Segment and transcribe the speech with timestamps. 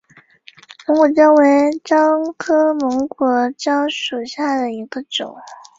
[0.87, 5.35] 檬果樟为樟科檬果樟属下的一个种。